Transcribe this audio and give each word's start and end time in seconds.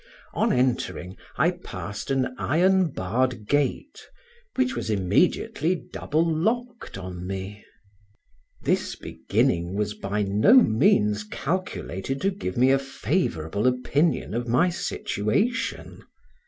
On 0.33 0.51
entering, 0.51 1.15
I 1.37 1.51
passed 1.51 2.09
an 2.09 2.33
iron 2.39 2.87
barred 2.87 3.47
gate, 3.47 4.01
which 4.55 4.75
was 4.75 4.89
immediately 4.89 5.75
double 5.75 6.25
locked 6.25 6.97
on 6.97 7.27
me; 7.27 7.63
this 8.63 8.95
beginning 8.95 9.75
was 9.75 9.93
by 9.93 10.23
no 10.23 10.55
means 10.55 11.23
calculated 11.23 12.19
to 12.21 12.31
give 12.31 12.57
me 12.57 12.71
a 12.71 12.79
favorable 12.79 13.67
opinion 13.67 14.33
of 14.33 14.47
my 14.47 14.69
situation. 14.71 16.03